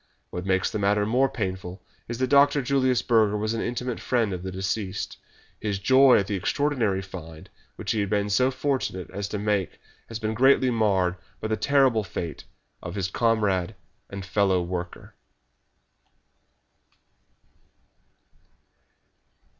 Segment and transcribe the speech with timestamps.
[0.31, 2.63] What makes the matter more painful is that Dr.
[2.63, 5.17] Julius Burger was an intimate friend of the deceased.
[5.59, 9.79] His joy at the extraordinary find which he has been so fortunate as to make
[10.07, 12.45] has been greatly marred by the terrible fate
[12.81, 13.75] of his comrade
[14.09, 15.13] and fellow worker."